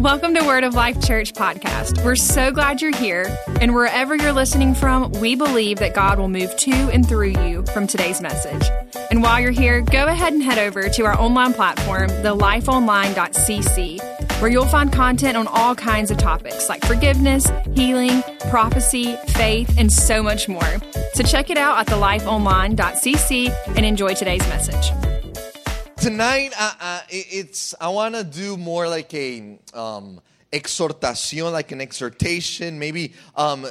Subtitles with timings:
[0.00, 2.02] Welcome to Word of Life Church podcast.
[2.02, 3.26] We're so glad you're here,
[3.60, 7.66] and wherever you're listening from, we believe that God will move to and through you
[7.74, 8.66] from today's message.
[9.10, 14.50] And while you're here, go ahead and head over to our online platform, thelifeonline.cc, where
[14.50, 20.22] you'll find content on all kinds of topics like forgiveness, healing, prophecy, faith, and so
[20.22, 20.78] much more.
[21.12, 25.09] So check it out at thelifeonline.cc and enjoy today's message
[26.00, 30.18] tonight uh, uh, it's i want to do more like a um,
[30.50, 33.66] like an exhortation maybe um,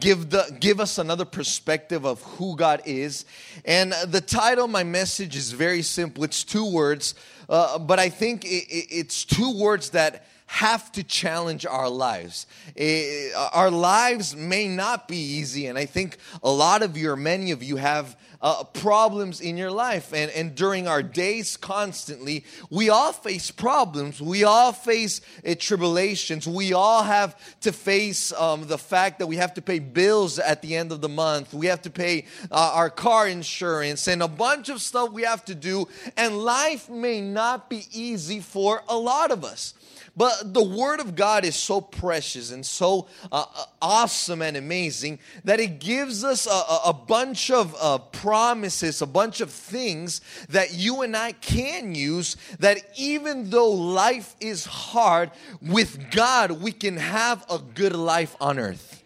[0.00, 3.24] give the give us another perspective of who god is
[3.64, 7.14] and the title my message is very simple it's two words
[7.48, 12.48] uh, but i think it, it's two words that have to challenge our lives.
[12.76, 17.16] Eh, our lives may not be easy, and I think a lot of you, or
[17.16, 20.12] many of you, have uh, problems in your life.
[20.12, 24.20] And, and during our days, constantly, we all face problems.
[24.20, 26.48] We all face uh, tribulations.
[26.48, 30.62] We all have to face um, the fact that we have to pay bills at
[30.62, 31.52] the end of the month.
[31.52, 35.44] We have to pay uh, our car insurance and a bunch of stuff we have
[35.46, 35.88] to do.
[36.16, 39.74] And life may not be easy for a lot of us.
[40.20, 45.18] But the Word of God is so precious and so uh, uh, awesome and amazing
[45.44, 50.74] that it gives us a, a bunch of uh, promises, a bunch of things that
[50.74, 52.36] you and I can use.
[52.58, 55.30] That even though life is hard,
[55.62, 59.02] with God, we can have a good life on earth.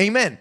[0.00, 0.38] Amen.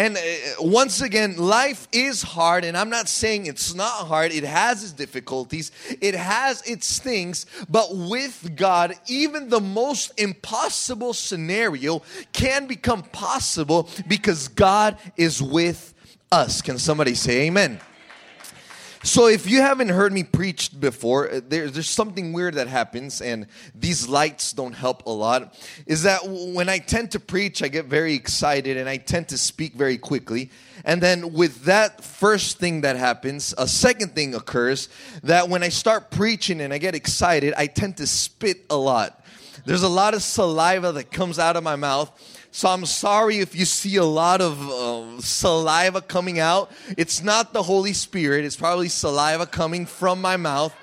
[0.00, 0.20] And uh,
[0.60, 4.32] once again, life is hard, and I'm not saying it's not hard.
[4.32, 11.12] It has its difficulties, it has its things, but with God, even the most impossible
[11.12, 12.00] scenario
[12.32, 15.92] can become possible because God is with
[16.32, 16.62] us.
[16.62, 17.78] Can somebody say amen?
[19.02, 23.22] So, if you haven't heard me preach before, uh, there, there's something weird that happens,
[23.22, 25.54] and these lights don't help a lot.
[25.86, 29.38] Is that when I tend to preach, I get very excited and I tend to
[29.38, 30.50] speak very quickly.
[30.84, 34.90] And then, with that first thing that happens, a second thing occurs
[35.22, 39.24] that when I start preaching and I get excited, I tend to spit a lot.
[39.64, 42.10] There's a lot of saliva that comes out of my mouth
[42.52, 46.70] so I'm sorry if you see a lot of uh, saliva coming out.
[46.96, 50.74] It's not the Holy Spirit, it's probably saliva coming from my mouth.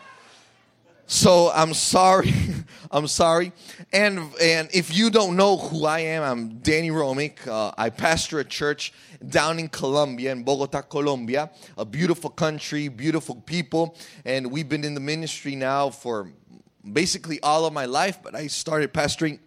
[1.08, 2.34] So I'm sorry.
[2.92, 3.54] I'm sorry.
[3.94, 7.48] And and if you don't know who I am, I'm Danny Romick.
[7.48, 8.94] Uh, I pastor a church
[9.28, 11.50] down in Colombia, in Bogota, Colombia.
[11.78, 16.30] A beautiful country, beautiful people, and we've been in the ministry now for
[16.94, 18.20] basically all of my life.
[18.22, 19.40] But I started pastoring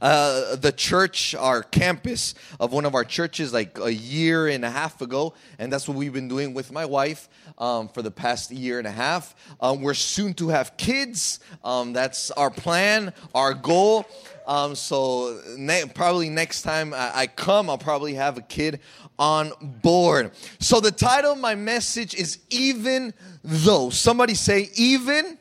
[0.00, 4.70] uh, the church, our campus of one of our churches, like a year and a
[4.70, 7.28] half ago, and that's what we've been doing with my wife
[7.58, 9.34] um, for the past year and a half.
[9.60, 11.40] Um, we're soon to have kids.
[11.64, 14.06] Um, that's our plan, our goal.
[14.46, 18.80] Um, so ne- probably next time I-, I come, I'll probably have a kid
[19.18, 20.32] on board.
[20.60, 25.38] So the title of my message is "Even Though." Somebody say, "Even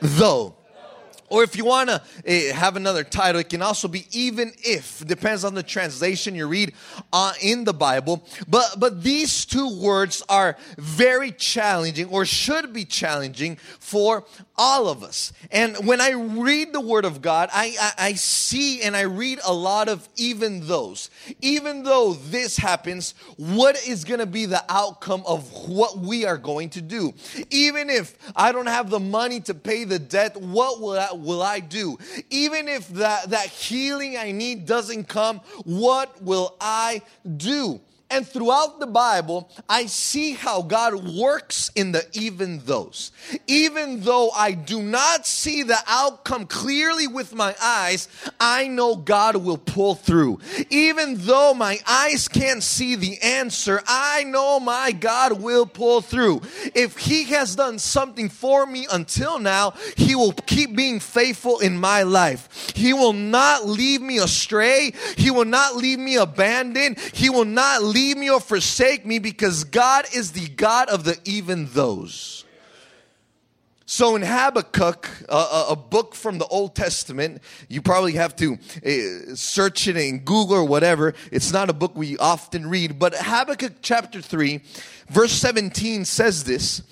[0.00, 0.56] though."
[1.32, 5.02] Or if you want to eh, have another title, it can also be even if.
[5.06, 6.74] Depends on the translation you read
[7.10, 8.22] uh, in the Bible.
[8.46, 14.26] But but these two words are very challenging, or should be challenging for
[14.56, 15.32] all of us.
[15.50, 19.40] And when I read the Word of God, I, I, I, see and I read
[19.44, 21.10] a lot of even those.
[21.40, 26.36] Even though this happens, what is going to be the outcome of what we are
[26.36, 27.12] going to do?
[27.50, 31.42] Even if I don't have the money to pay the debt, what will I, will
[31.42, 31.98] I do?
[32.30, 37.02] Even if that, that healing I need doesn't come, what will I
[37.36, 37.80] do?
[38.12, 43.10] And throughout the Bible, I see how God works in the even those.
[43.46, 48.08] Even though I do not see the outcome clearly with my eyes,
[48.38, 50.40] I know God will pull through.
[50.68, 56.42] Even though my eyes can't see the answer, I know my God will pull through.
[56.74, 61.78] If He has done something for me until now, He will keep being faithful in
[61.78, 62.74] my life.
[62.76, 64.92] He will not leave me astray.
[65.16, 66.98] He will not leave me abandoned.
[67.14, 71.04] He will not leave leave me or forsake me because God is the God of
[71.04, 72.44] the even those.
[73.86, 79.86] So in Habakkuk, a book from the Old Testament, you probably have to uh, search
[79.86, 81.14] it in Google or whatever.
[81.30, 84.62] It's not a book we often read, but Habakkuk chapter 3,
[85.08, 86.82] verse 17 says this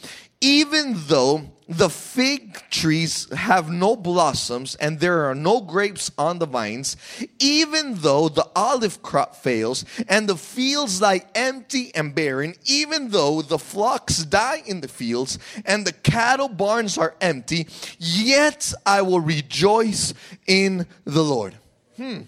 [0.40, 6.46] even though the fig trees have no blossoms and there are no grapes on the
[6.46, 6.96] vines,
[7.38, 13.40] even though the olive crop fails and the fields lie empty and barren, even though
[13.40, 19.20] the flocks die in the fields and the cattle barns are empty, yet I will
[19.20, 20.12] rejoice
[20.48, 21.54] in the Lord.
[21.96, 22.22] Hmm.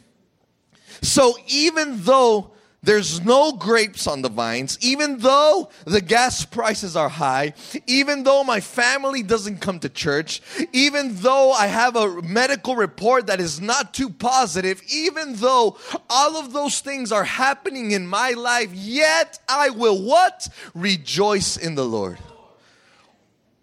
[1.01, 2.53] So even though
[2.85, 7.55] there's no grapes on the vines, even though the gas prices are high,
[7.87, 10.43] even though my family doesn't come to church,
[10.73, 15.79] even though I have a medical report that is not too positive, even though
[16.11, 20.49] all of those things are happening in my life, yet I will what?
[20.75, 22.19] Rejoice in the Lord.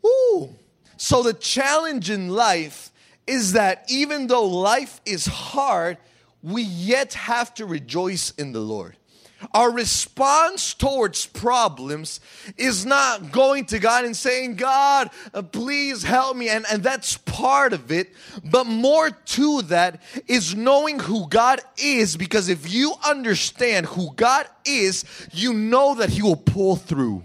[0.06, 0.56] Ooh.
[0.96, 2.90] So the challenge in life
[3.28, 5.98] is that even though life is hard,
[6.42, 8.96] we yet have to rejoice in the Lord.
[9.54, 12.20] Our response towards problems
[12.56, 16.50] is not going to God and saying, God, uh, please help me.
[16.50, 18.14] And, and that's part of it.
[18.44, 24.48] But more to that is knowing who God is, because if you understand who God
[24.66, 27.24] is, you know that He will pull through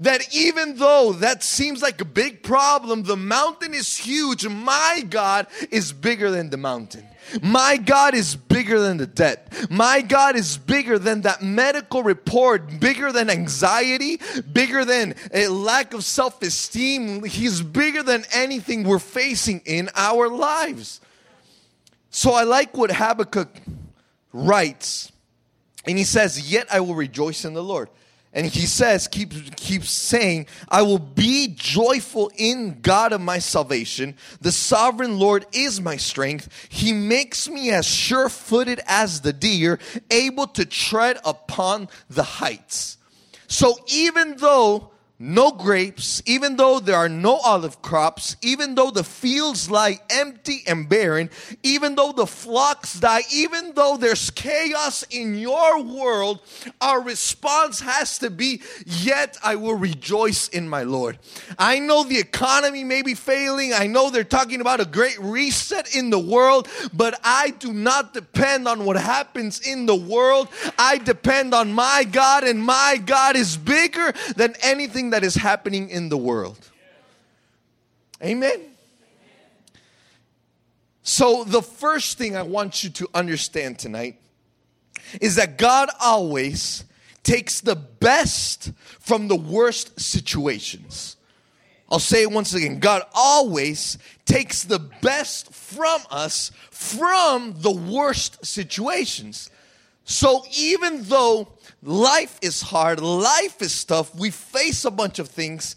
[0.00, 4.46] that even though that seems like a big problem, the mountain is huge.
[4.46, 7.06] My God is bigger than the mountain.
[7.42, 9.52] My God is bigger than the debt.
[9.70, 14.20] My God is bigger than that medical report, bigger than anxiety,
[14.52, 17.24] bigger than a lack of self esteem.
[17.24, 21.00] He's bigger than anything we're facing in our lives.
[22.10, 23.48] So I like what Habakkuk
[24.32, 25.10] writes.
[25.86, 27.88] And he says, Yet I will rejoice in the Lord.
[28.34, 34.16] And he says, keeps keeps saying, I will be joyful in God of my salvation.
[34.40, 36.48] The sovereign Lord is my strength.
[36.68, 39.78] He makes me as sure footed as the deer,
[40.10, 42.98] able to tread upon the heights.
[43.46, 49.04] So even though no grapes, even though there are no olive crops, even though the
[49.04, 51.30] fields lie empty and barren,
[51.62, 56.40] even though the flocks die, even though there's chaos in your world,
[56.80, 61.18] our response has to be, Yet I will rejoice in my Lord.
[61.60, 63.72] I know the economy may be failing.
[63.72, 68.14] I know they're talking about a great reset in the world, but I do not
[68.14, 70.48] depend on what happens in the world.
[70.76, 75.90] I depend on my God, and my God is bigger than anything that is happening
[75.90, 76.70] in the world.
[78.22, 78.60] Amen.
[81.02, 84.18] So, the first thing I want you to understand tonight
[85.20, 86.84] is that God always
[87.22, 91.16] takes the best from the worst situations.
[91.90, 98.44] I'll say it once again God always takes the best from us from the worst
[98.44, 99.50] situations.
[100.04, 101.48] So, even though
[101.86, 105.76] Life is hard, life is tough, we face a bunch of things.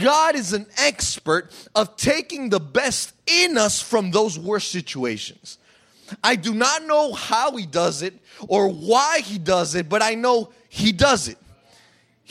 [0.00, 5.58] God is an expert of taking the best in us from those worst situations.
[6.24, 8.14] I do not know how He does it
[8.48, 11.36] or why He does it, but I know He does it.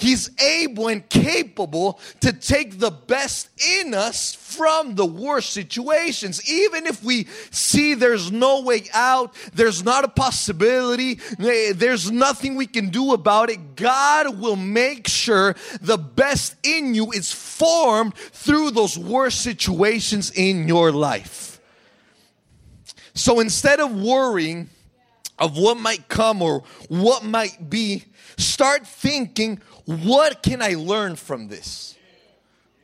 [0.01, 6.49] He's able and capable to take the best in us from the worst situations.
[6.49, 12.55] Even if we see there's no way out, there's not a possibility, eh, there's nothing
[12.55, 18.15] we can do about it, God will make sure the best in you is formed
[18.15, 21.61] through those worst situations in your life.
[23.13, 24.69] So instead of worrying
[25.41, 28.05] of what might come or what might be,
[28.37, 31.97] start thinking what can I learn from this?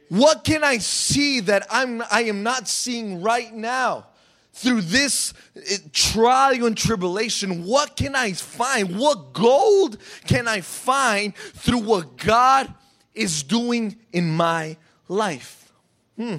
[0.09, 4.07] What can I see that I'm, I am not seeing right now?
[4.53, 8.97] Through this eh, trial and tribulation, what can I find?
[8.97, 12.73] What gold can I find through what God
[13.13, 14.77] is doing in my
[15.07, 15.71] life?
[16.15, 16.37] Hmm.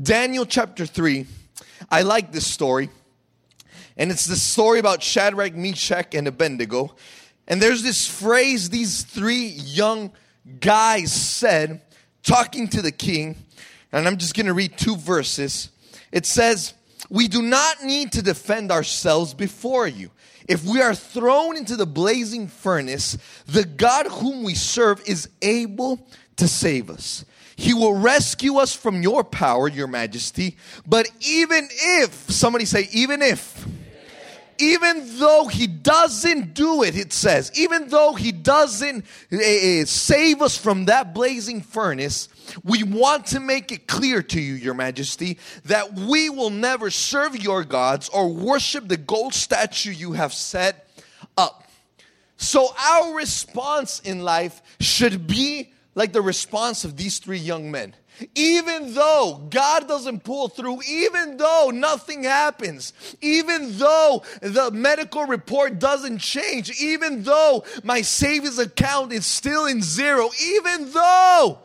[0.00, 1.24] Daniel chapter 3,
[1.90, 2.90] I like this story.
[3.96, 6.94] And it's the story about Shadrach, Meshach, and Abednego.
[7.48, 10.12] And there's this phrase these three young
[10.60, 11.80] guys said,
[12.22, 13.36] talking to the king.
[13.92, 15.70] And I'm just going to read two verses.
[16.12, 16.74] It says,
[17.08, 20.10] We do not need to defend ourselves before you.
[20.48, 26.06] If we are thrown into the blazing furnace, the God whom we serve is able
[26.36, 27.24] to save us.
[27.56, 30.56] He will rescue us from your power, your majesty.
[30.86, 33.66] But even if, somebody say, even if,
[34.58, 40.56] even though he doesn't do it, it says, even though he doesn't uh, save us
[40.56, 42.28] from that blazing furnace,
[42.64, 47.36] we want to make it clear to you, Your Majesty, that we will never serve
[47.36, 50.88] your gods or worship the gold statue you have set
[51.36, 51.64] up.
[52.36, 57.94] So, our response in life should be like the response of these three young men.
[58.34, 65.78] Even though God doesn't pull through, even though nothing happens, even though the medical report
[65.78, 71.58] doesn't change, even though my savings account is still in zero, even though,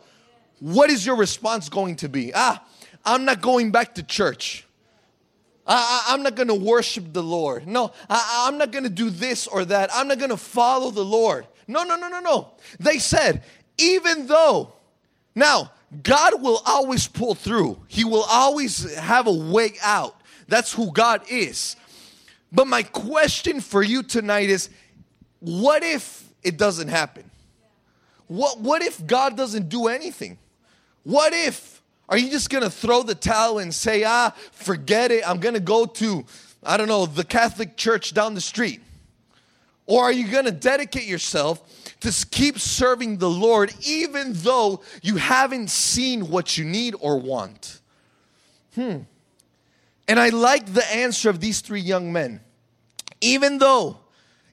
[0.60, 2.32] what is your response going to be?
[2.34, 2.62] Ah,
[3.04, 4.66] I'm not going back to church.
[5.66, 7.66] I, am not going to worship the Lord.
[7.66, 9.90] No, I, I'm not going to do this or that.
[9.92, 11.46] I'm not going to follow the Lord.
[11.68, 12.52] No, no, no, no, no.
[12.80, 13.44] They said,
[13.78, 14.72] even though,
[15.34, 15.70] now,
[16.02, 20.16] God will always pull through, He will always have a way out.
[20.48, 21.76] That's who God is.
[22.50, 24.68] But my question for you tonight is
[25.40, 27.30] what if it doesn't happen?
[28.28, 30.38] What, what if God doesn't do anything?
[31.04, 31.82] What if?
[32.08, 35.86] Are you just gonna throw the towel and say, ah, forget it, I'm gonna go
[35.86, 36.24] to,
[36.62, 38.80] I don't know, the Catholic church down the street?
[39.86, 45.70] Or are you gonna dedicate yourself to keep serving the Lord even though you haven't
[45.70, 47.80] seen what you need or want.
[48.74, 48.98] Hmm.
[50.08, 52.40] And I like the answer of these three young men.
[53.20, 53.98] Even though,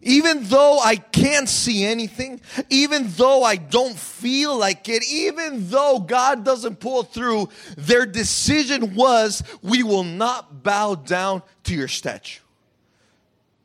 [0.01, 2.39] even though I can't see anything,
[2.69, 8.93] even though I don't feel like it, even though God doesn't pull through, their decision
[8.93, 12.41] was we will not bow down to your statue.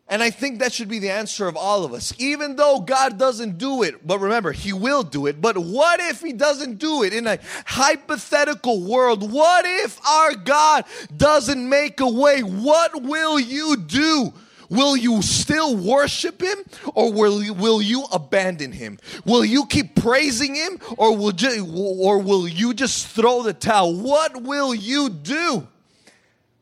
[0.07, 2.13] And I think that should be the answer of all of us.
[2.19, 5.41] Even though God doesn't do it, but remember, He will do it.
[5.41, 9.33] But what if He doesn't do it in a hypothetical world?
[9.33, 10.85] What if our God
[11.17, 12.43] doesn't make a way?
[12.43, 14.35] What will you do?
[14.69, 16.59] Will you still worship Him
[16.95, 18.99] or will you, will you abandon Him?
[19.25, 23.95] Will you keep praising Him or will, you, or will you just throw the towel?
[23.95, 25.67] What will you do?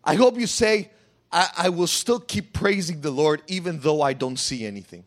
[0.04, 0.91] I hope you say,
[1.32, 5.04] I, I will still keep praising the Lord even though I don't see anything.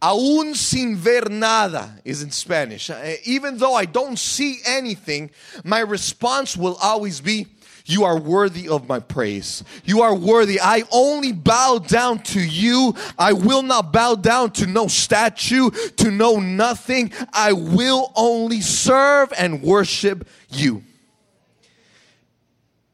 [0.00, 2.88] Aún sin ver nada is in Spanish.
[2.88, 5.30] Uh, even though I don't see anything,
[5.64, 7.48] my response will always be,
[7.84, 9.64] You are worthy of my praise.
[9.84, 10.60] You are worthy.
[10.60, 12.94] I only bow down to you.
[13.18, 17.12] I will not bow down to no statue, to no nothing.
[17.32, 20.84] I will only serve and worship you.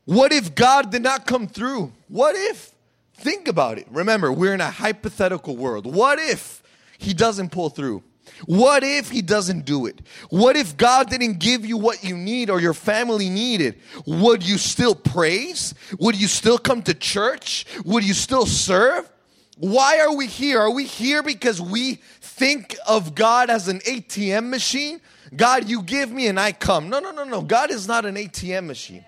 [0.04, 1.92] What if God did not come through?
[2.08, 2.72] What if?
[3.14, 3.86] Think about it.
[3.90, 5.86] Remember, we're in a hypothetical world.
[5.86, 6.62] What if
[6.98, 8.02] He doesn't pull through?
[8.46, 10.00] What if he doesn't do it?
[10.30, 13.80] What if God didn't give you what you need or your family needed?
[14.06, 15.74] Would you still praise?
[15.98, 17.66] Would you still come to church?
[17.84, 19.10] Would you still serve?
[19.56, 20.60] Why are we here?
[20.60, 25.00] Are we here because we think of God as an ATM machine?
[25.34, 26.88] God, you give me and I come.
[26.88, 27.40] No, no, no, no.
[27.40, 29.04] God is not an ATM machine.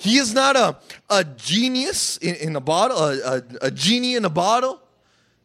[0.00, 0.78] He is not a,
[1.10, 4.80] a genius in, in a bottle, a, a, a, genie in a bottle.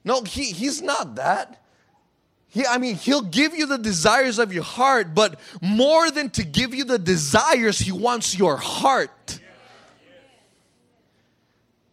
[0.06, 1.62] No, he, he's not that.
[2.48, 6.46] He, I mean, he'll give you the desires of your heart, but more than to
[6.46, 9.42] give you the desires, he wants your heart.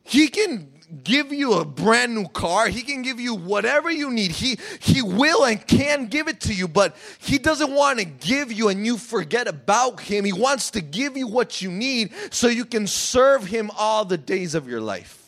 [0.04, 0.71] He can
[1.04, 2.68] give you a brand new car.
[2.68, 4.30] He can give you whatever you need.
[4.30, 8.52] He, he will and can give it to you, but He doesn't want to give
[8.52, 10.24] you and you forget about Him.
[10.24, 14.18] He wants to give you what you need so you can serve Him all the
[14.18, 15.18] days of your life.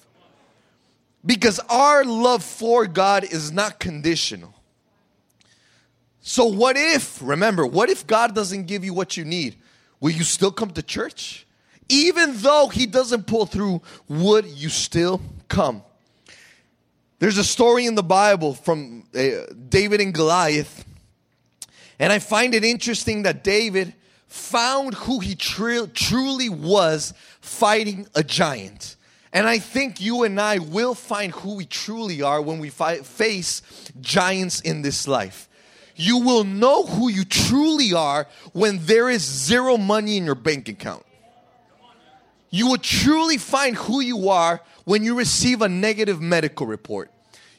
[1.24, 4.54] Because our love for God is not conditional.
[6.20, 9.56] So, what if, remember, what if God doesn't give you what you need?
[10.00, 11.46] Will you still come to church?
[11.88, 15.82] Even though He doesn't pull through, would you still come.
[17.18, 20.84] There's a story in the Bible from uh, David and Goliath.
[21.98, 23.94] And I find it interesting that David
[24.26, 28.96] found who he tr- truly was fighting a giant.
[29.32, 33.62] And I think you and I will find who we truly are when we face
[34.00, 35.48] giants in this life.
[35.96, 40.68] You will know who you truly are when there is zero money in your bank
[40.68, 41.04] account.
[42.54, 47.10] You will truly find who you are when you receive a negative medical report.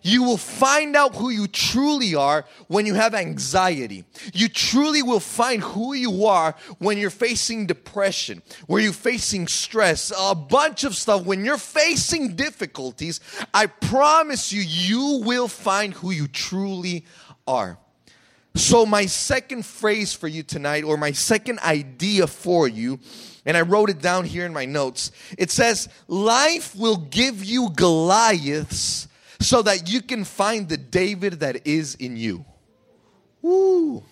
[0.01, 4.05] You will find out who you truly are when you have anxiety.
[4.33, 10.13] You truly will find who you are when you're facing depression, where you're facing stress,
[10.17, 11.25] a bunch of stuff.
[11.25, 13.19] When you're facing difficulties,
[13.53, 17.03] I promise you, you will find who you truly
[17.45, 17.77] are.
[18.55, 23.01] So, my second phrase for you tonight, or my second idea for you,
[23.45, 25.11] and I wrote it down here in my notes.
[25.37, 29.07] It says, Life will give you Goliaths
[29.39, 32.43] so that you can find the David that is in you.
[33.41, 34.03] Woo.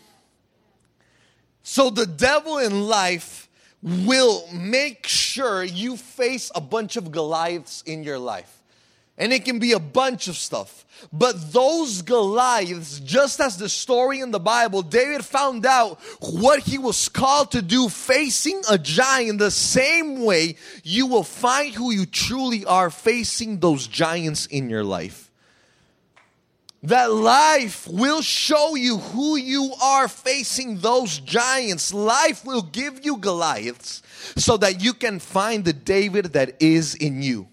[1.63, 3.49] So the devil in life
[3.81, 8.52] will make sure you face a bunch of Goliaths in your life.
[9.17, 10.85] And it can be a bunch of stuff.
[11.11, 16.77] But those Goliaths, just as the story in the Bible, David found out what he
[16.77, 22.05] was called to do facing a giant the same way you will find who you
[22.05, 25.29] truly are facing those giants in your life.
[26.83, 31.93] That life will show you who you are facing those giants.
[31.93, 34.01] Life will give you Goliaths
[34.35, 37.47] so that you can find the David that is in you.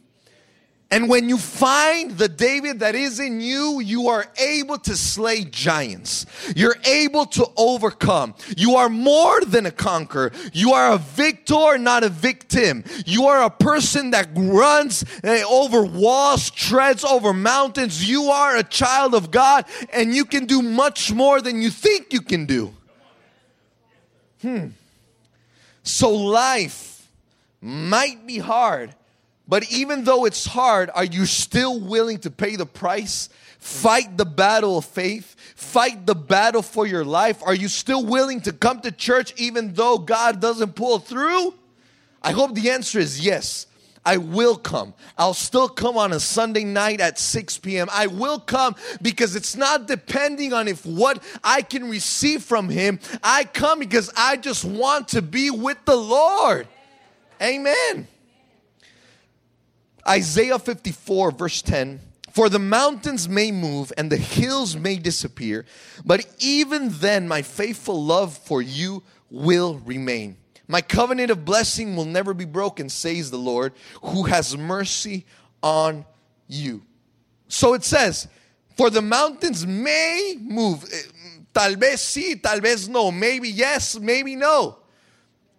[0.92, 5.44] And when you find the David that is in you, you are able to slay
[5.44, 6.26] giants.
[6.56, 8.34] You're able to overcome.
[8.56, 10.32] You are more than a conqueror.
[10.52, 12.82] You are a victor, not a victim.
[13.06, 18.08] You are a person that runs eh, over walls, treads over mountains.
[18.08, 22.12] You are a child of God and you can do much more than you think
[22.12, 22.74] you can do.
[24.42, 24.68] Hmm.
[25.84, 27.08] So life
[27.60, 28.96] might be hard
[29.50, 33.28] but even though it's hard, are you still willing to pay the price?
[33.58, 37.42] Fight the battle of faith, fight the battle for your life.
[37.44, 41.52] Are you still willing to come to church even though God doesn't pull through?
[42.22, 43.66] I hope the answer is yes.
[44.06, 44.94] I will come.
[45.18, 47.88] I'll still come on a Sunday night at 6 p.m.
[47.90, 53.00] I will come because it's not depending on if what I can receive from Him.
[53.24, 56.68] I come because I just want to be with the Lord.
[57.42, 58.06] Amen.
[60.06, 62.00] Isaiah 54, verse 10
[62.32, 65.66] For the mountains may move and the hills may disappear,
[66.04, 70.36] but even then my faithful love for you will remain.
[70.68, 75.26] My covenant of blessing will never be broken, says the Lord, who has mercy
[75.62, 76.04] on
[76.46, 76.82] you.
[77.48, 78.28] So it says,
[78.76, 80.84] For the mountains may move.
[80.84, 83.10] Eh, tal vez sí, tal vez no.
[83.10, 84.79] Maybe yes, maybe no.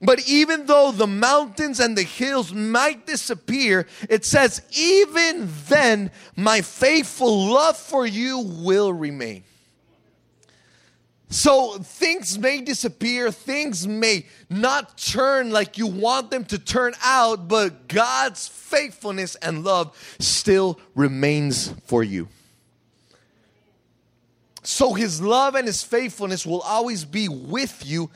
[0.01, 6.62] But even though the mountains and the hills might disappear, it says, even then, my
[6.62, 9.43] faithful love for you will remain.
[11.29, 17.48] So things may disappear, things may not turn like you want them to turn out,
[17.48, 22.27] but God's faithfulness and love still remains for you.
[24.63, 28.10] So his love and his faithfulness will always be with you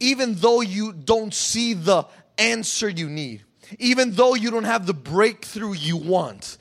[0.00, 2.06] even though you don't see the
[2.38, 3.44] answer you need,
[3.78, 6.58] even though you don't have the breakthrough you want.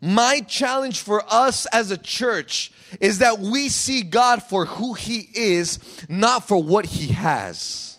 [0.00, 5.28] My challenge for us as a church is that we see God for who He
[5.34, 7.98] is, not for what He has.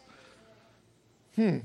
[1.35, 1.59] Hmm.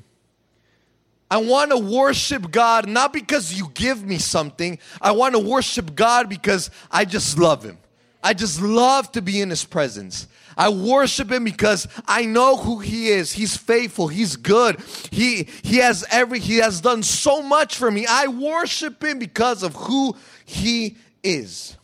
[1.30, 4.78] I want to worship God not because you give me something.
[5.00, 7.78] I want to worship God because I just love Him.
[8.22, 10.28] I just love to be in His presence.
[10.56, 13.32] I worship him because I know who he is.
[13.32, 14.08] He's faithful.
[14.08, 14.80] He's good.
[15.10, 18.06] He he has every he has done so much for me.
[18.08, 20.16] I worship him because of who
[20.46, 21.76] he is.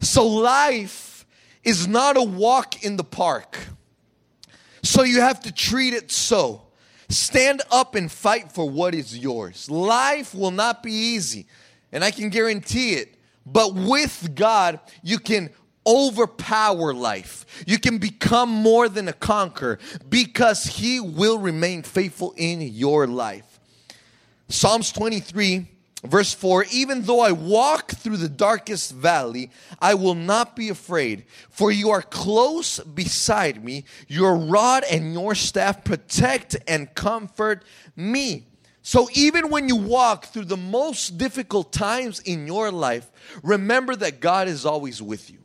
[0.00, 1.26] So life
[1.62, 3.58] is not a walk in the park.
[4.82, 6.62] So you have to treat it so.
[7.10, 9.70] Stand up and fight for what is yours.
[9.70, 11.46] Life will not be easy,
[11.90, 13.14] and I can guarantee it.
[13.44, 15.50] But with God, you can
[15.88, 17.64] overpower life.
[17.66, 23.58] You can become more than a conqueror because He will remain faithful in your life.
[24.48, 25.66] Psalms 23,
[26.04, 31.24] verse 4 Even though I walk through the darkest valley, I will not be afraid,
[31.50, 33.84] for you are close beside me.
[34.08, 37.64] Your rod and your staff protect and comfort
[37.96, 38.44] me.
[38.82, 43.10] So, even when you walk through the most difficult times in your life,
[43.42, 45.38] remember that God is always with you.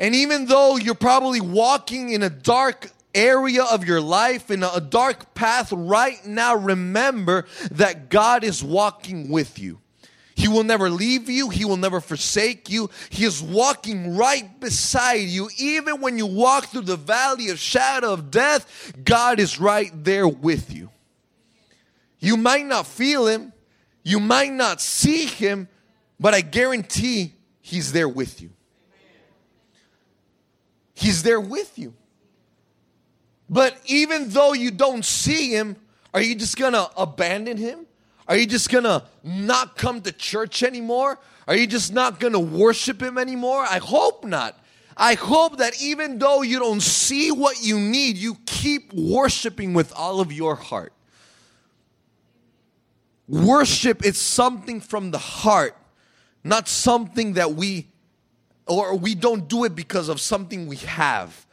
[0.00, 4.80] And even though you're probably walking in a dark area of your life, in a
[4.80, 9.78] dark path right now, remember that God is walking with you.
[10.34, 11.50] He will never leave you.
[11.50, 12.88] He will never forsake you.
[13.10, 15.50] He is walking right beside you.
[15.58, 20.26] Even when you walk through the valley of shadow of death, God is right there
[20.26, 20.88] with you.
[22.20, 23.52] You might not feel him.
[24.02, 25.68] You might not see him,
[26.18, 28.50] but I guarantee he's there with you.
[31.00, 31.94] He's there with you.
[33.48, 35.76] But even though you don't see him,
[36.12, 37.86] are you just gonna abandon him?
[38.28, 41.18] Are you just gonna not come to church anymore?
[41.48, 43.62] Are you just not gonna worship him anymore?
[43.62, 44.58] I hope not.
[44.96, 49.92] I hope that even though you don't see what you need, you keep worshiping with
[49.96, 50.92] all of your heart.
[53.26, 55.76] Worship is something from the heart,
[56.44, 57.89] not something that we
[58.70, 61.46] or we don't do it because of something we have.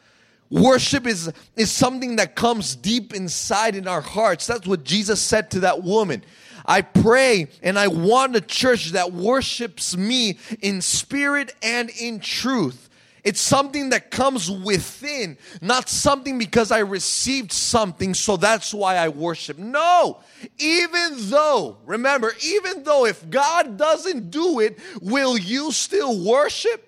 [0.50, 4.46] Worship is, is something that comes deep inside in our hearts.
[4.46, 6.22] That's what Jesus said to that woman.
[6.64, 12.88] I pray and I want a church that worships me in spirit and in truth.
[13.24, 19.08] It's something that comes within, not something because I received something, so that's why I
[19.08, 19.58] worship.
[19.58, 20.20] No,
[20.58, 26.87] even though, remember, even though if God doesn't do it, will you still worship?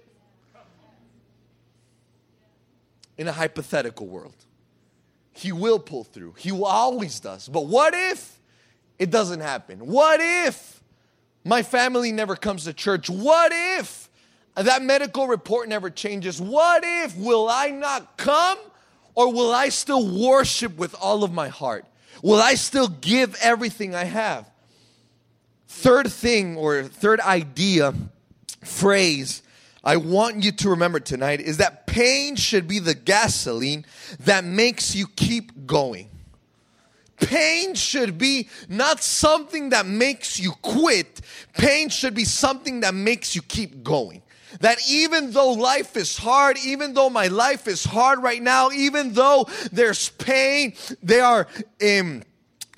[3.21, 4.35] In a hypothetical world,
[5.35, 7.49] He will pull through, He always does.
[7.49, 8.39] But what if
[8.99, 9.81] it doesn't happen?
[9.81, 10.83] What if
[11.45, 13.11] my family never comes to church?
[13.11, 14.09] What if?
[14.57, 16.41] that medical report never changes.
[16.41, 18.59] What if, will I not come
[19.15, 21.85] or will I still worship with all of my heart?
[22.23, 24.51] Will I still give everything I have?
[25.69, 27.93] Third thing or third idea,
[28.65, 29.43] phrase,
[29.83, 33.85] I want you to remember tonight is that pain should be the gasoline
[34.21, 36.09] that makes you keep going.
[37.17, 41.21] Pain should be not something that makes you quit.
[41.53, 44.23] Pain should be something that makes you keep going.
[44.61, 49.13] That even though life is hard, even though my life is hard right now, even
[49.13, 51.49] though there's pain, there are
[51.83, 52.23] um,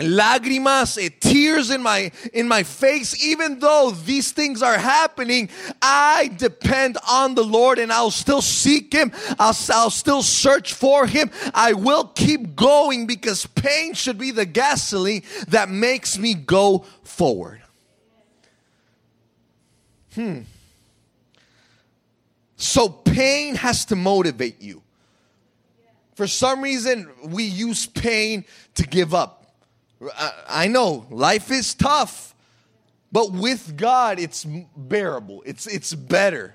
[0.03, 5.49] lágrimas, uh, tears in my in my face, even though these things are happening,
[5.81, 9.13] I depend on the Lord and I'll still seek Him.
[9.39, 11.31] I'll, I'll still search for Him.
[11.55, 17.63] I will keep going because pain should be the gasoline that makes me go forward.
[20.15, 20.41] Hmm.
[22.57, 24.83] So pain has to motivate you.
[26.15, 29.42] For some reason, we use pain to give up.
[30.49, 32.35] I know life is tough,
[33.11, 34.45] but with God, it's
[34.77, 35.43] bearable.
[35.47, 36.55] It's it's better.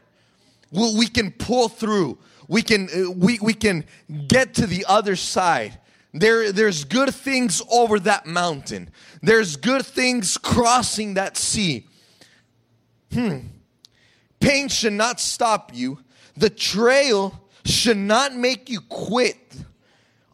[0.72, 2.18] We can pull through.
[2.48, 3.86] We can uh, we we can
[4.28, 5.80] get to the other side.
[6.14, 8.90] There there's good things over that mountain.
[9.22, 11.88] There's good things crossing that sea.
[13.14, 13.40] Hmm.
[14.40, 16.00] Pain should not stop you.
[16.36, 19.38] The trail should not make you quit.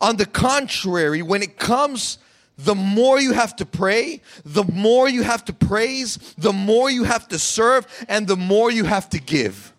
[0.02, 2.18] On the contrary, when it comes,
[2.58, 7.04] the more you have to pray, the more you have to praise, the more you
[7.04, 9.74] have to serve, and the more you have to give.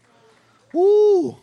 [0.74, 1.36] Ooh.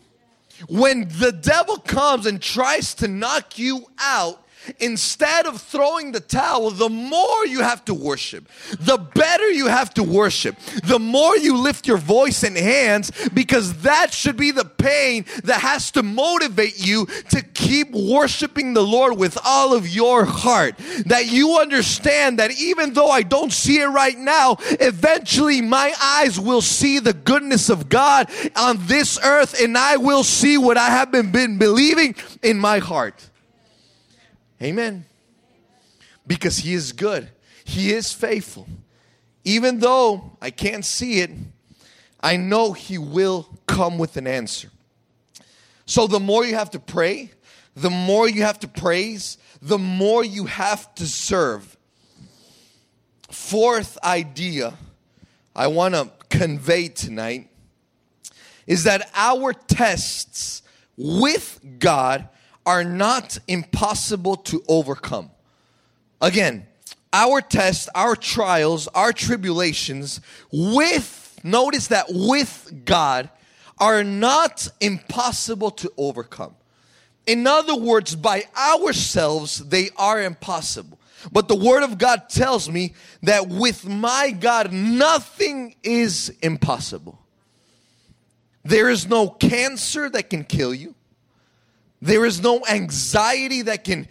[0.68, 4.41] When the devil comes and tries to knock you out,
[4.78, 8.48] Instead of throwing the towel, the more you have to worship,
[8.78, 13.82] the better you have to worship, the more you lift your voice and hands, because
[13.82, 19.18] that should be the pain that has to motivate you to keep worshiping the Lord
[19.18, 20.76] with all of your heart.
[21.06, 26.38] That you understand that even though I don't see it right now, eventually my eyes
[26.38, 30.90] will see the goodness of God on this earth and I will see what I
[30.90, 33.30] have been, been believing in my heart.
[34.62, 35.04] Amen.
[36.26, 37.28] Because He is good,
[37.64, 38.68] He is faithful.
[39.44, 41.30] Even though I can't see it,
[42.20, 44.70] I know He will come with an answer.
[45.84, 47.32] So the more you have to pray,
[47.74, 51.76] the more you have to praise, the more you have to serve.
[53.30, 54.74] Fourth idea
[55.56, 57.48] I want to convey tonight
[58.66, 60.62] is that our tests
[60.96, 62.28] with God
[62.64, 65.30] are not impossible to overcome.
[66.20, 66.66] Again,
[67.12, 70.20] our tests, our trials, our tribulations
[70.52, 73.28] with, notice that with God,
[73.78, 76.54] are not impossible to overcome.
[77.26, 80.98] In other words, by ourselves, they are impossible.
[81.30, 87.18] But the Word of God tells me that with my God, nothing is impossible.
[88.64, 90.94] There is no cancer that can kill you.
[92.02, 94.08] There is no anxiety that can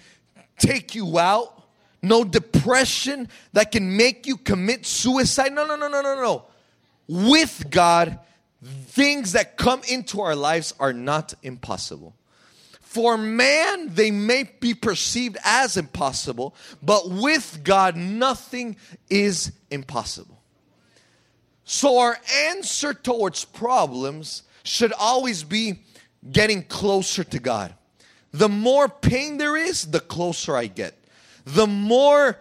[0.58, 1.62] take you out,
[2.02, 5.52] no depression that can make you commit suicide.
[5.52, 6.46] No, no, no, no, no, no.
[7.10, 8.18] With God,
[8.64, 12.16] things that come into our lives are not impossible.
[12.80, 18.78] For man, they may be perceived as impossible, but with God, nothing
[19.10, 20.42] is impossible.
[21.66, 25.82] So, our answer towards problems should always be
[26.32, 27.76] getting closer to God
[28.32, 30.96] the more pain there is, the closer I get.
[31.46, 32.40] The more,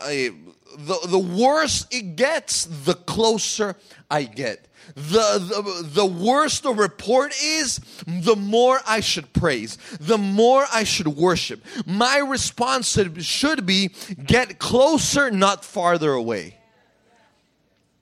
[0.00, 0.30] I,
[0.78, 3.76] the, the worse it gets, the closer
[4.10, 4.66] I get.
[4.94, 10.84] The, the, the worse the report is, the more I should praise, the more I
[10.84, 11.64] should worship.
[11.86, 13.90] My response should be
[14.24, 16.59] get closer, not farther away.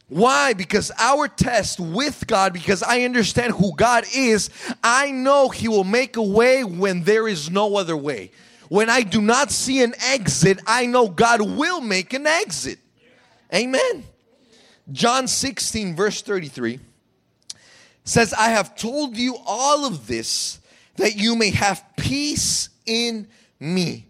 [0.08, 0.54] Why?
[0.54, 4.48] Because our test with God, because I understand who God is,
[4.82, 8.30] I know He will make a way when there is no other way.
[8.68, 12.78] When I do not see an exit, I know God will make an exit.
[13.54, 14.04] Amen.
[14.90, 16.80] John 16, verse 33
[18.04, 20.60] says, I have told you all of this
[20.96, 23.28] that you may have peace in
[23.60, 24.07] me.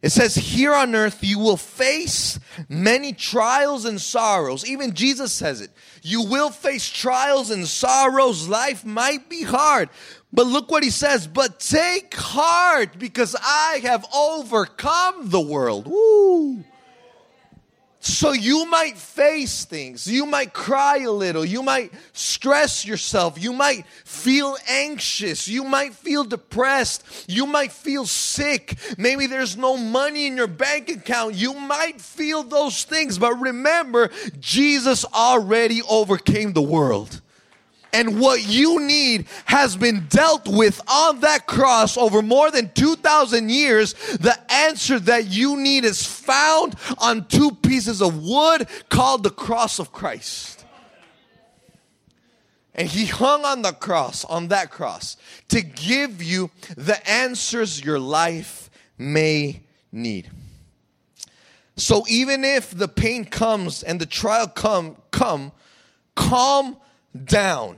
[0.00, 4.68] It says, Here on earth you will face many trials and sorrows.
[4.68, 5.70] Even Jesus says it.
[6.02, 8.48] You will face trials and sorrows.
[8.48, 9.88] Life might be hard.
[10.32, 15.86] But look what he says, but take heart because I have overcome the world.
[15.86, 16.64] Woo.
[18.08, 20.06] So you might face things.
[20.06, 21.44] You might cry a little.
[21.44, 23.40] You might stress yourself.
[23.40, 25.46] You might feel anxious.
[25.46, 27.04] You might feel depressed.
[27.28, 28.78] You might feel sick.
[28.96, 31.34] Maybe there's no money in your bank account.
[31.34, 33.18] You might feel those things.
[33.18, 37.20] But remember, Jesus already overcame the world
[37.92, 43.48] and what you need has been dealt with on that cross over more than 2,000
[43.50, 49.30] years, the answer that you need is found on two pieces of wood called the
[49.30, 50.64] cross of Christ.
[52.74, 55.16] And he hung on the cross, on that cross,
[55.48, 60.30] to give you the answers your life may need.
[61.76, 65.52] So even if the pain comes and the trial come, come,
[66.14, 66.76] calm
[67.24, 67.76] down.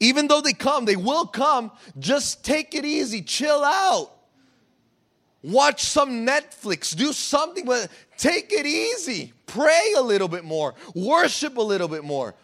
[0.00, 1.70] Even though they come, they will come.
[1.98, 4.10] Just take it easy, chill out.
[5.42, 9.32] Watch some Netflix, do something, but take it easy.
[9.46, 12.34] Pray a little bit more, worship a little bit more.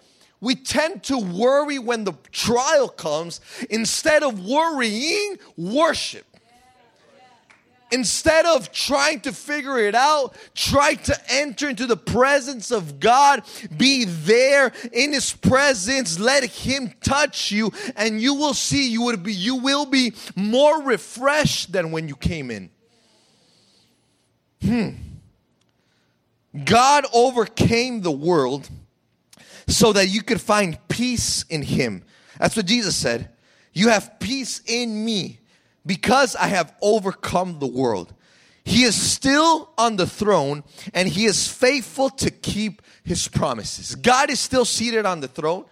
[0.41, 3.41] We tend to worry when the trial comes.
[3.71, 6.27] Instead of worrying, worship.
[7.91, 13.43] Instead of trying to figure it out, try to enter into the presence of God.
[13.77, 16.19] Be there in His presence.
[16.19, 20.83] Let Him touch you, and you will see you would be you will be more
[20.83, 22.71] refreshed than when you came in.
[24.63, 24.91] Hmm.
[26.65, 28.69] God overcame the world
[29.67, 32.05] so that you could find peace in Him.
[32.39, 33.31] That's what Jesus said.
[33.73, 35.39] You have peace in me
[35.89, 38.13] because I have overcome the world.
[38.63, 43.95] He is still on the throne and he is faithful to keep his promises.
[43.95, 45.65] God is still seated on the throne.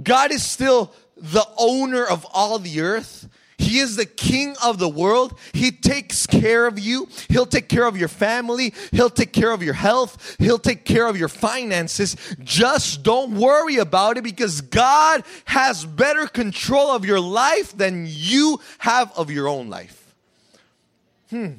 [0.00, 3.28] God is still the owner of all the earth.
[3.58, 5.38] He is the king of the world.
[5.52, 7.08] He takes care of you.
[7.28, 8.74] He'll take care of your family.
[8.92, 10.36] He'll take care of your health.
[10.38, 12.16] He'll take care of your finances.
[12.42, 18.60] Just don't worry about it because God has better control of your life than you
[18.78, 20.14] have of your own life.
[21.30, 21.52] Hmm.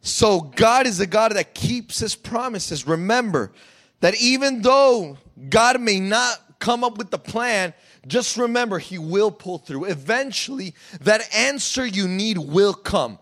[0.00, 2.86] So God is a God that keeps his promises.
[2.86, 3.52] Remember
[4.00, 7.74] that even though God may not come up with the plan,
[8.06, 9.84] just remember, He will pull through.
[9.84, 13.18] Eventually, that answer you need will come.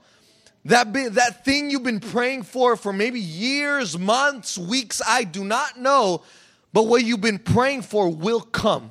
[0.65, 5.45] That, be, that thing you've been praying for for maybe years, months, weeks, I do
[5.45, 6.23] not know,
[6.73, 8.91] but what you've been praying for will come.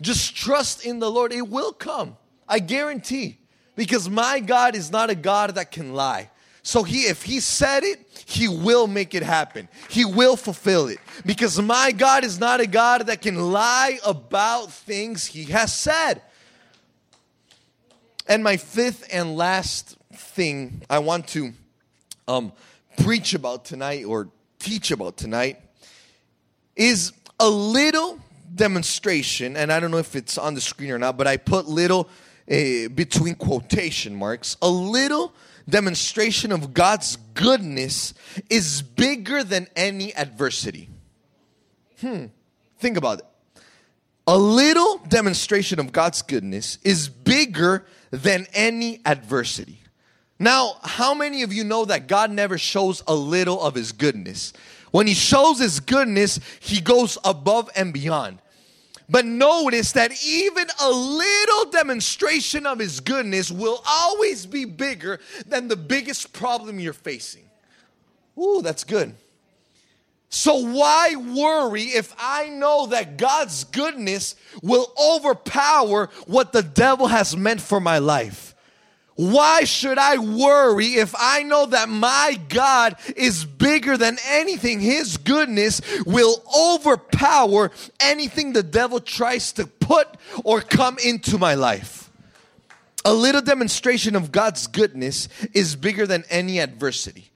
[0.00, 2.16] Just trust in the Lord, it will come.
[2.48, 3.38] I guarantee.
[3.74, 6.30] Because my God is not a God that can lie.
[6.68, 9.70] So he if he said it, he will make it happen.
[9.88, 10.98] He will fulfill it.
[11.24, 16.20] Because my God is not a God that can lie about things he has said.
[18.26, 21.54] And my fifth and last thing I want to
[22.28, 22.52] um,
[22.98, 24.28] preach about tonight or
[24.58, 25.58] teach about tonight
[26.76, 28.20] is a little
[28.54, 31.66] demonstration, and I don't know if it's on the screen or not, but I put
[31.66, 32.10] little
[32.46, 35.32] uh, between quotation marks, a little
[35.68, 38.14] demonstration of God's goodness
[38.48, 40.88] is bigger than any adversity.
[42.00, 42.26] Hmm,
[42.78, 43.24] think about it.
[44.26, 49.80] A little demonstration of God's goodness is bigger than any adversity.
[50.38, 54.52] Now, how many of you know that God never shows a little of His goodness?
[54.90, 58.38] When He shows His goodness, He goes above and beyond.
[59.08, 65.68] But notice that even a little demonstration of His goodness will always be bigger than
[65.68, 67.44] the biggest problem you're facing.
[68.38, 69.14] Ooh, that's good.
[70.30, 77.34] So, why worry if I know that God's goodness will overpower what the devil has
[77.34, 78.47] meant for my life?
[79.18, 84.78] Why should I worry if I know that my God is bigger than anything?
[84.78, 90.06] His goodness will overpower anything the devil tries to put
[90.44, 92.12] or come into my life.
[93.04, 97.32] A little demonstration of God's goodness is bigger than any adversity.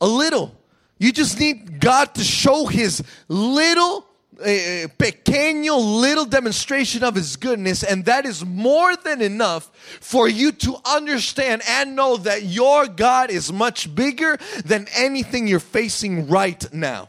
[0.00, 0.56] A little.
[0.98, 4.06] You just need God to show His little
[4.44, 10.52] a pequeño little demonstration of his goodness and that is more than enough for you
[10.52, 16.72] to understand and know that your God is much bigger than anything you're facing right
[16.72, 17.08] now.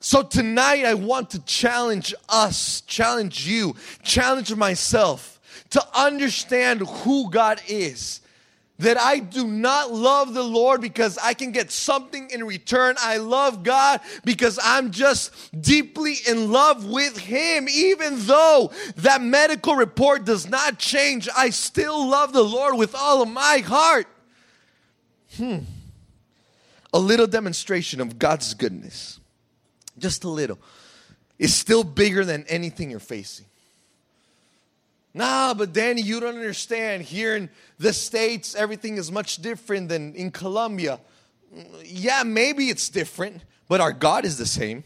[0.00, 7.60] So tonight I want to challenge us, challenge you, challenge myself to understand who God
[7.68, 8.20] is
[8.78, 12.94] that I do not love the Lord because I can get something in return.
[13.00, 17.68] I love God because I'm just deeply in love with Him.
[17.68, 23.22] Even though that medical report does not change, I still love the Lord with all
[23.22, 24.06] of my heart.
[25.36, 25.58] Hmm.
[26.92, 29.20] A little demonstration of God's goodness,
[29.98, 30.58] just a little,
[31.38, 33.46] is still bigger than anything you're facing.
[35.18, 37.02] Nah, but Danny, you don't understand.
[37.02, 41.00] Here in the States, everything is much different than in Colombia.
[41.84, 44.84] Yeah, maybe it's different, but our God is the same.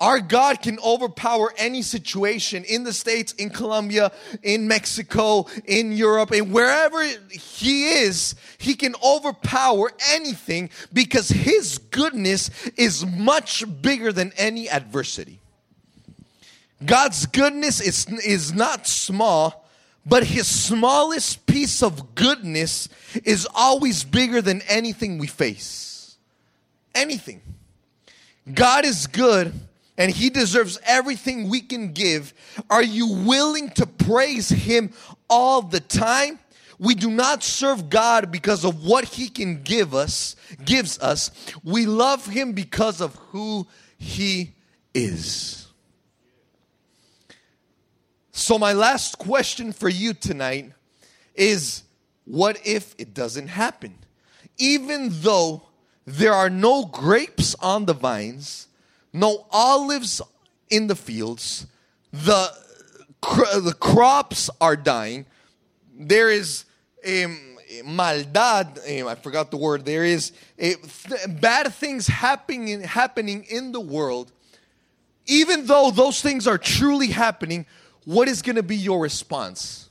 [0.00, 4.10] Our God can overpower any situation in the States, in Colombia,
[4.42, 12.50] in Mexico, in Europe, and wherever He is, He can overpower anything because His goodness
[12.76, 15.38] is much bigger than any adversity.
[16.84, 19.68] God's goodness is, is not small,
[20.06, 22.88] but his smallest piece of goodness
[23.24, 26.16] is always bigger than anything we face.
[26.94, 27.42] Anything.
[28.52, 29.52] God is good
[29.98, 32.32] and he deserves everything we can give.
[32.70, 34.92] Are you willing to praise him
[35.28, 36.38] all the time?
[36.78, 41.32] We do not serve God because of what he can give us, gives us.
[41.64, 43.66] We love him because of who
[43.98, 44.52] he
[44.94, 45.57] is.
[48.38, 50.70] So, my last question for you tonight
[51.34, 51.82] is
[52.24, 53.98] what if it doesn't happen?
[54.58, 55.62] Even though
[56.06, 58.68] there are no grapes on the vines,
[59.12, 60.22] no olives
[60.70, 61.66] in the fields,
[62.12, 62.52] the,
[63.20, 65.26] the crops are dying,
[65.98, 66.64] there is
[67.04, 70.78] um, maldad, I forgot the word, there is th-
[71.40, 74.30] bad things happening, happening in the world.
[75.26, 77.66] Even though those things are truly happening,
[78.08, 79.90] what is going to be your response?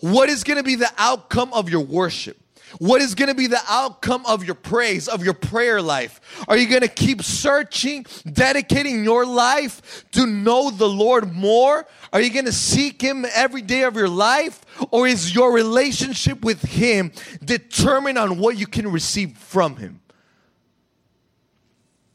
[0.00, 2.38] What is going to be the outcome of your worship?
[2.78, 6.22] What is going to be the outcome of your praise, of your prayer life?
[6.48, 11.86] Are you going to keep searching, dedicating your life to know the Lord more?
[12.14, 14.64] Are you going to seek Him every day of your life?
[14.90, 17.12] Or is your relationship with Him
[17.44, 20.00] determined on what you can receive from Him?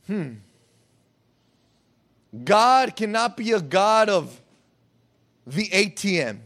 [0.08, 0.34] Hmm.
[2.44, 4.39] God cannot be a God of
[5.52, 6.40] the ATM.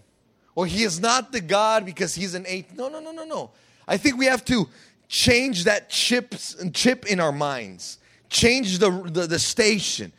[0.55, 2.77] Or he is not the God because he's an ATM.
[2.77, 3.51] No, no, no, no, no.
[3.87, 4.67] I think we have to
[5.07, 7.97] change that chips, chip in our minds,
[8.29, 10.11] change the, the, the station.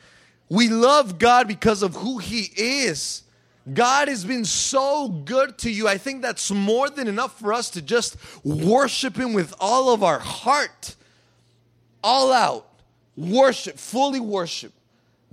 [0.48, 3.22] We love God because of who he is.
[3.72, 5.88] God has been so good to you.
[5.88, 10.02] I think that's more than enough for us to just worship Him with all of
[10.02, 10.94] our heart,
[12.02, 12.68] all out.
[13.16, 14.72] Worship, fully worship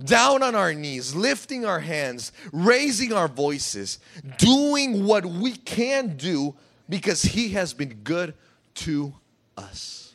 [0.04, 3.98] down on our knees, lifting our hands, raising our voices,
[4.38, 6.54] doing what we can do
[6.88, 8.34] because He has been good
[8.74, 9.14] to
[9.56, 10.14] us.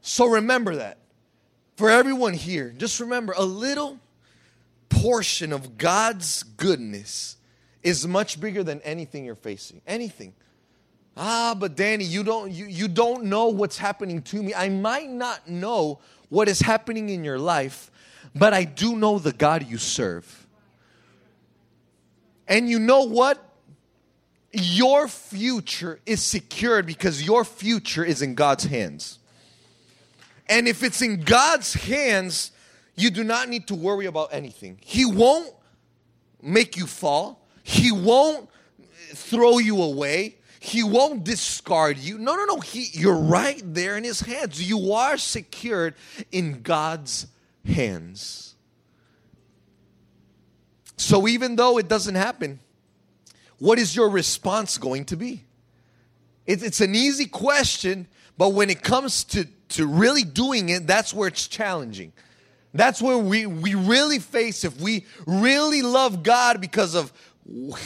[0.00, 0.98] So remember that.
[1.76, 3.98] For everyone here, just remember a little
[4.88, 7.36] portion of God's goodness
[7.82, 9.80] is much bigger than anything you're facing.
[9.86, 10.34] Anything.
[11.16, 14.54] Ah, but Danny, you don't you, you don't know what's happening to me.
[14.54, 17.90] I might not know what is happening in your life,
[18.34, 20.46] but I do know the God you serve.
[22.46, 23.42] And you know what?
[24.52, 29.18] Your future is secured because your future is in God's hands.
[30.48, 32.50] And if it's in God's hands,
[32.96, 34.78] you do not need to worry about anything.
[34.80, 35.52] He won't
[36.42, 38.48] make you fall, He won't
[39.14, 40.36] throw you away.
[40.62, 42.18] He won't discard you.
[42.18, 42.60] No, no, no.
[42.60, 44.62] He, you're right there in his hands.
[44.62, 45.94] You are secured
[46.30, 47.28] in God's
[47.64, 48.54] hands.
[50.96, 52.60] So even though it doesn't happen,
[53.58, 55.44] what is your response going to be?
[56.46, 61.14] It, it's an easy question, but when it comes to, to really doing it, that's
[61.14, 62.12] where it's challenging.
[62.72, 67.12] That's where we, we really face if we really love God because of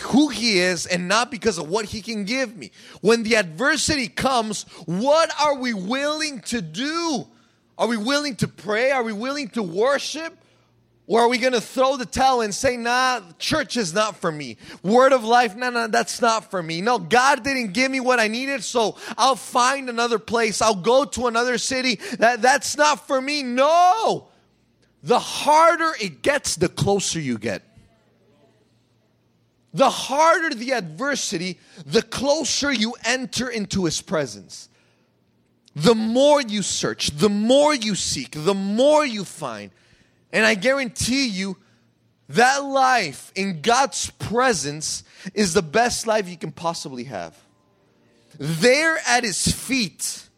[0.03, 2.71] who He is and not because of what He can give me.
[3.01, 7.27] When the adversity comes, what are we willing to do?
[7.77, 8.91] Are we willing to pray?
[8.91, 10.37] Are we willing to worship?
[11.07, 14.33] Or are we going to throw the towel and say, nah, church is not for
[14.33, 14.57] me.
[14.83, 16.81] Word of life, nah, nah, that's not for me.
[16.81, 20.63] No, God didn't give me what I needed, so I'll find another place.
[20.63, 21.97] I'll go to another city.
[22.19, 23.43] That, that's not for me.
[23.43, 24.29] No.
[25.03, 27.63] the harder it gets, the closer you get.
[29.75, 34.71] The harder the adversity, the closer you enter into His presence.
[35.77, 39.71] The more you search, the more you seek, the more you find.
[40.33, 41.57] And I guarantee you,
[42.29, 45.05] that life in God's presence
[45.35, 47.37] is the best life you can possibly have.
[48.39, 50.29] There at His feet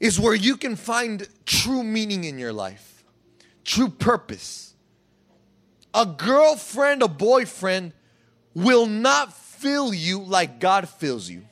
[0.00, 3.04] is where you can find true meaning in your life,
[3.64, 4.74] true purpose.
[5.92, 7.92] A girlfriend, a boyfriend
[8.54, 11.42] will not fill you like God fills you.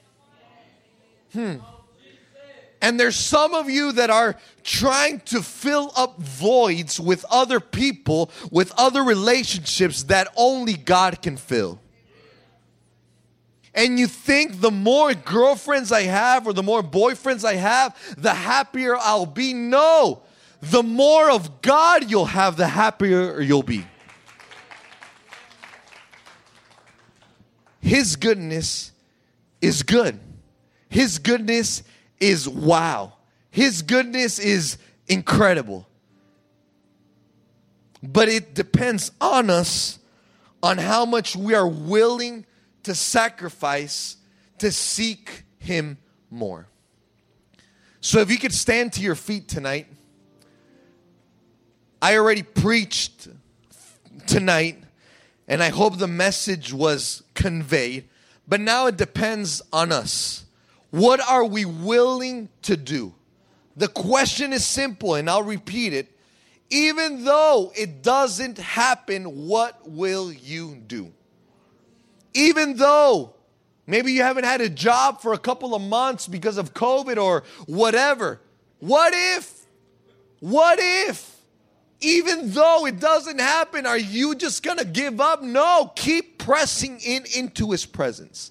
[1.33, 1.57] Hmm.
[2.83, 8.29] And there's some of you that are trying to fill up voids with other people,
[8.51, 11.79] with other relationships that only God can fill.
[13.73, 18.35] And you think the more girlfriends I have or the more boyfriends I have, the
[18.35, 19.55] happier I'll be.
[19.55, 20.23] No,
[20.61, 23.87] the more of God you'll have, the happier you'll be.
[27.81, 28.91] His goodness
[29.61, 30.19] is good.
[30.89, 31.85] His goodness
[32.23, 33.15] is wow.
[33.51, 35.89] His goodness is incredible.
[38.03, 39.99] But it depends on us
[40.63, 42.47] on how much we are willing
[42.85, 44.17] to sacrifice
[44.59, 45.99] to seek Him
[46.31, 46.69] more.
[48.01, 49.89] So if you could stand to your feet tonight,
[52.01, 53.29] I already preached
[54.27, 54.83] tonight,
[55.47, 58.09] and I hope the message was conveyed,
[58.47, 60.45] but now it depends on us.
[60.93, 63.15] What are we willing to do?
[63.77, 66.15] The question is simple, and I'll repeat it.
[66.69, 71.11] Even though it doesn't happen, what will you do?
[72.35, 73.35] Even though
[73.87, 77.45] maybe you haven't had a job for a couple of months because of COVID or
[77.65, 78.43] whatever,
[78.79, 79.67] what if?
[80.41, 81.37] What if?
[82.03, 85.43] Even though it doesn't happen, are you just gonna give up?
[85.43, 88.51] No, keep pressing in into His presence.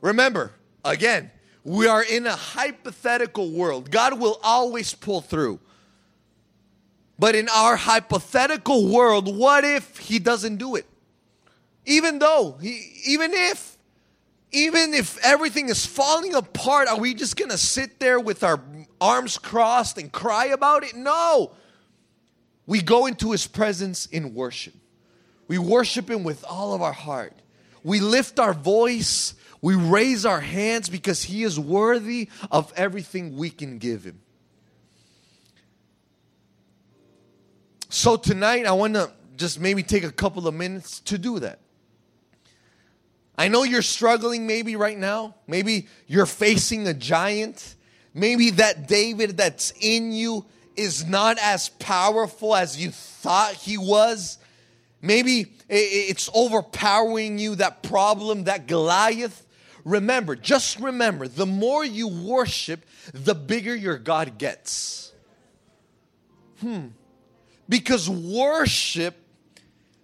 [0.00, 0.52] Remember,
[0.84, 1.30] Again,
[1.64, 3.90] we are in a hypothetical world.
[3.90, 5.60] God will always pull through.
[7.18, 10.86] But in our hypothetical world, what if He doesn't do it?
[11.86, 13.76] Even though, he, even if,
[14.52, 18.60] even if everything is falling apart, are we just gonna sit there with our
[19.00, 20.96] arms crossed and cry about it?
[20.96, 21.52] No.
[22.66, 24.74] We go into His presence in worship.
[25.46, 27.34] We worship Him with all of our heart.
[27.82, 33.48] We lift our voice we raise our hands because He is worthy of everything we
[33.48, 34.20] can give Him.
[37.88, 41.60] So tonight, I want to just maybe take a couple of minutes to do that.
[43.38, 45.34] I know you're struggling maybe right now.
[45.46, 47.74] Maybe you're facing a giant.
[48.12, 50.44] Maybe that David that's in you
[50.76, 54.36] is not as powerful as you thought he was.
[55.00, 59.40] Maybe it's overpowering you, that problem, that Goliath.
[59.84, 65.12] Remember, just remember, the more you worship, the bigger your God gets.
[66.60, 66.88] Hmm.
[67.68, 69.16] Because worship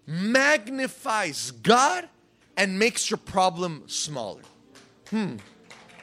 [0.07, 2.09] magnifies God
[2.57, 4.43] and makes your problem smaller.
[5.09, 5.37] Hmm.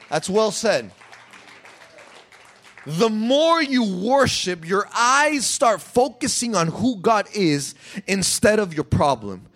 [0.08, 0.90] That's well said.
[2.86, 7.74] The more you worship, your eyes start focusing on who God is
[8.06, 9.46] instead of your problem.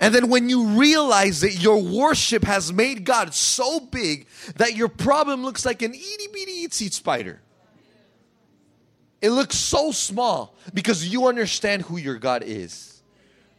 [0.00, 4.26] And then when you realize that your worship has made God so big
[4.56, 7.40] that your problem looks like an itty bitty itsy spider.
[9.20, 13.02] It looks so small because you understand who your God is.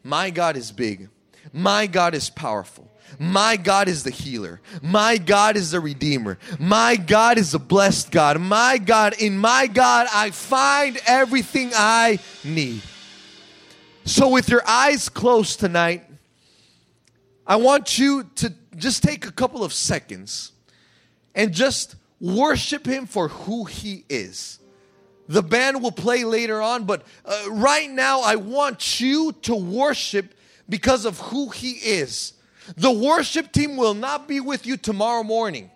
[0.04, 1.10] My God is big.
[1.54, 2.90] My God is powerful.
[3.20, 4.62] My God is the healer.
[4.82, 6.40] My God is the redeemer.
[6.58, 8.40] My God is a blessed God.
[8.40, 12.82] My God, in my God, I find everything I need.
[14.06, 16.11] So, with your eyes closed tonight,
[17.52, 20.54] I want you to just take a couple of seconds
[21.36, 24.60] and just worship Him for who He is.
[25.28, 30.34] The band will play later on, but uh, right now I want you to worship
[30.70, 32.32] because of who He is.
[32.78, 35.70] The worship team will not be with you tomorrow morning,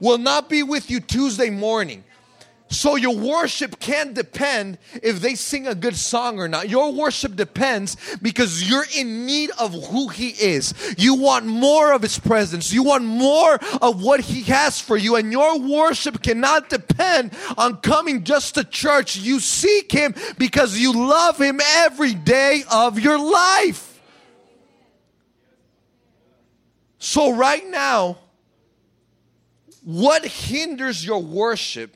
[0.00, 2.04] will not be with you Tuesday morning.
[2.74, 6.68] So your worship can't depend if they sing a good song or not.
[6.68, 10.74] Your worship depends because you're in need of who he is.
[10.98, 12.72] You want more of his presence.
[12.72, 15.14] You want more of what he has for you.
[15.14, 19.16] And your worship cannot depend on coming just to church.
[19.16, 24.02] You seek him because you love him every day of your life.
[26.98, 28.18] So right now,
[29.84, 31.94] what hinders your worship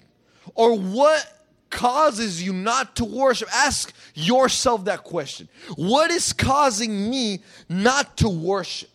[0.59, 3.49] or what causes you not to worship?
[3.55, 5.49] Ask yourself that question.
[5.77, 7.39] What is causing me
[7.69, 8.91] not to worship?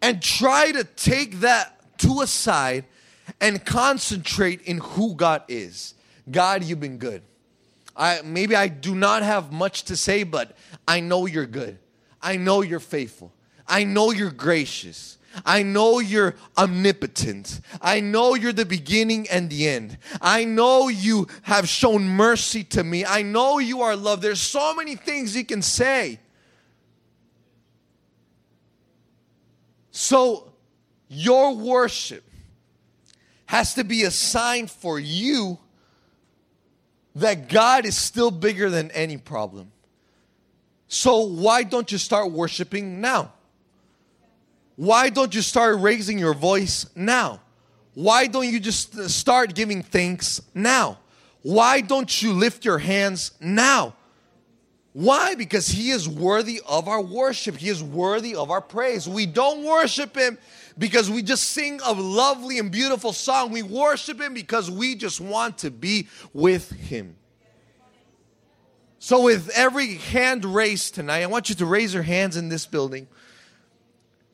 [0.00, 2.86] And try to take that to a side
[3.40, 5.92] and concentrate in who God is.
[6.30, 7.22] God, you've been good.
[7.94, 11.78] I maybe I do not have much to say, but I know you're good.
[12.22, 13.32] I know you're faithful.
[13.66, 15.17] I know you're gracious.
[15.44, 17.60] I know you're omnipotent.
[17.80, 19.98] I know you're the beginning and the end.
[20.20, 23.04] I know you have shown mercy to me.
[23.04, 24.20] I know you are love.
[24.20, 26.20] There's so many things you can say.
[29.90, 30.52] So,
[31.08, 32.24] your worship
[33.46, 35.58] has to be a sign for you
[37.16, 39.72] that God is still bigger than any problem.
[40.86, 43.32] So, why don't you start worshiping now?
[44.78, 47.40] Why don't you start raising your voice now?
[47.94, 51.00] Why don't you just start giving thanks now?
[51.42, 53.96] Why don't you lift your hands now?
[54.92, 55.34] Why?
[55.34, 57.56] Because He is worthy of our worship.
[57.56, 59.08] He is worthy of our praise.
[59.08, 60.38] We don't worship Him
[60.78, 63.50] because we just sing a lovely and beautiful song.
[63.50, 67.16] We worship Him because we just want to be with Him.
[69.00, 72.64] So, with every hand raised tonight, I want you to raise your hands in this
[72.64, 73.08] building.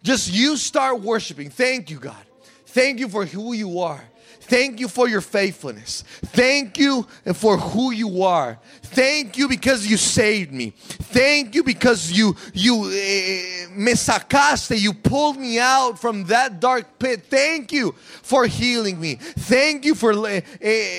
[0.04, 1.50] Just you start worshiping.
[1.50, 2.24] Thank you, God.
[2.66, 4.04] Thank you for who you are.
[4.40, 6.04] Thank you for your faithfulness.
[6.26, 8.58] Thank you for who you are.
[8.82, 10.74] Thank you because you saved me.
[10.76, 14.78] Thank you because you you eh, me sacaste.
[14.78, 17.22] You pulled me out from that dark pit.
[17.30, 17.92] Thank you
[18.22, 19.14] for healing me.
[19.14, 20.40] Thank you for uh,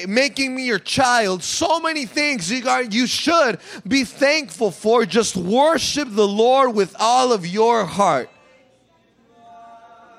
[0.07, 1.43] making me your child.
[1.43, 5.05] So many things you, are, you should be thankful for.
[5.05, 8.29] Just worship the Lord with all of your heart.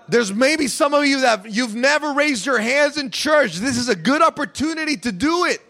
[0.09, 3.57] There's maybe some of you that you've never raised your hands in church.
[3.57, 5.61] This is a good opportunity to do it.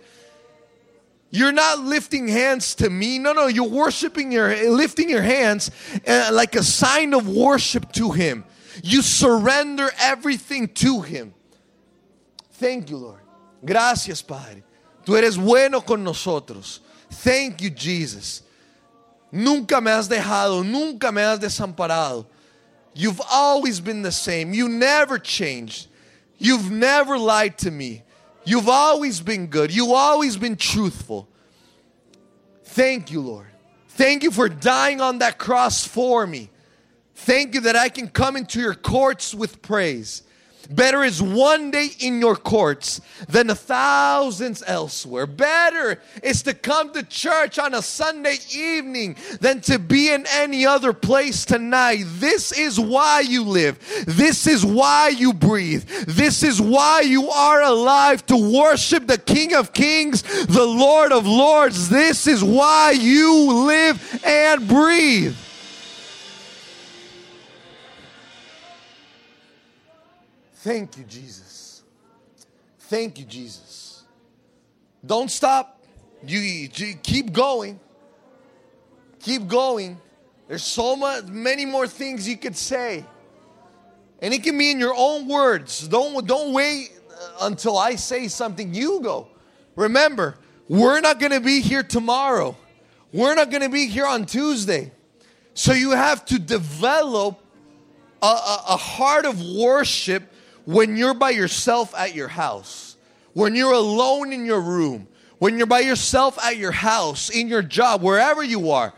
[1.31, 3.19] You're not lifting hands to me.
[3.19, 5.71] No, no, you're worshiping your lifting your hands
[6.07, 8.45] uh, like a sign of worship to him.
[8.83, 11.35] You surrender everything to him.
[12.53, 13.21] Thank you, Lord.
[13.65, 14.63] Gracias, Padre.
[15.05, 16.81] Tú eres bueno con nosotros.
[17.11, 18.43] Thank you, Jesus.
[19.33, 22.27] Nunca me has dejado, nunca me has desamparado.
[22.99, 24.55] You've always been the same.
[24.55, 25.89] You never changed.
[26.39, 28.03] You've never lied to me.
[28.45, 29.75] You've always been good.
[29.75, 31.29] You've always been truthful.
[32.65, 33.49] Thank you, Lord.
[33.89, 36.49] Thank you for dying on that cross for me.
[37.15, 40.23] Thank you that I can come into your courts with praise.
[40.71, 45.27] Better is one day in your courts than a thousands elsewhere.
[45.27, 50.67] Better is to come to church on a Sunday evening than to be in any
[50.67, 52.05] other place tonight.
[52.07, 53.79] This is why you live.
[54.07, 55.85] This is why you breathe.
[56.07, 61.27] This is why you are alive to worship the King of Kings, the Lord of
[61.27, 61.89] Lords.
[61.89, 65.37] This is why you live and breathe.
[70.67, 71.85] Thank you, Jesus.
[72.81, 74.03] Thank you, Jesus.
[75.07, 75.81] Don't stop.
[76.27, 76.69] You, you,
[77.05, 77.79] keep going.
[79.21, 79.97] Keep going.
[80.49, 83.05] There's so much, many more things you could say,
[84.21, 85.87] and it can be in your own words.
[85.87, 88.75] Don't don't wait uh, until I say something.
[88.75, 89.29] You go.
[89.77, 90.37] Remember,
[90.69, 92.57] we're not going to be here tomorrow.
[93.13, 94.91] We're not going to be here on Tuesday.
[95.55, 97.39] So you have to develop
[98.21, 100.33] a, a, a heart of worship
[100.67, 102.97] when you're by yourself at your house,
[103.33, 105.09] when you're alone in your room,
[105.39, 108.93] when you're by yourself at your house, in your job, wherever you are,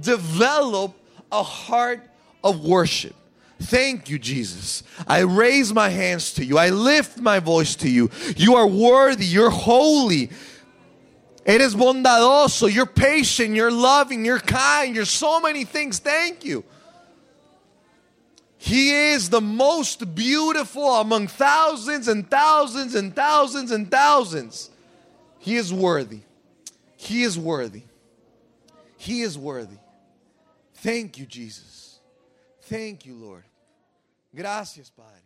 [0.00, 0.94] develop
[1.30, 2.08] a heart
[2.42, 3.14] of worship.
[3.60, 4.84] Thank you, Jesus.
[5.06, 6.56] I raise my hands to you.
[6.56, 8.10] I lift my voice to you.
[8.36, 9.24] You are worthy.
[9.24, 10.30] You're holy.
[11.44, 12.72] Eres bondadoso.
[12.72, 13.56] You're patient.
[13.56, 14.24] You're loving.
[14.24, 14.94] You're kind.
[14.94, 15.98] You're so many things.
[15.98, 16.62] Thank you.
[18.58, 24.70] He is the most beautiful among thousands and thousands and thousands and thousands.
[25.38, 26.20] He is worthy.
[26.96, 27.82] He is worthy.
[28.96, 29.76] He is worthy.
[30.74, 32.00] Thank you, Jesus.
[32.62, 33.44] Thank you, Lord.
[34.34, 35.17] Gracias, Padre.